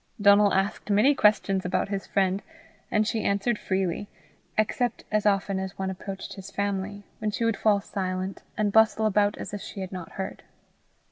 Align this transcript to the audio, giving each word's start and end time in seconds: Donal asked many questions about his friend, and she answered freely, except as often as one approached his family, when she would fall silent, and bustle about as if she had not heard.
Donal 0.19 0.51
asked 0.51 0.89
many 0.89 1.13
questions 1.13 1.63
about 1.63 1.89
his 1.89 2.07
friend, 2.07 2.41
and 2.89 3.05
she 3.07 3.23
answered 3.23 3.59
freely, 3.59 4.09
except 4.57 5.03
as 5.11 5.27
often 5.27 5.59
as 5.59 5.77
one 5.77 5.91
approached 5.91 6.33
his 6.33 6.49
family, 6.49 7.03
when 7.19 7.29
she 7.29 7.45
would 7.45 7.55
fall 7.55 7.81
silent, 7.81 8.41
and 8.57 8.71
bustle 8.71 9.05
about 9.05 9.37
as 9.37 9.53
if 9.53 9.61
she 9.61 9.79
had 9.81 9.91
not 9.91 10.13
heard. 10.13 10.41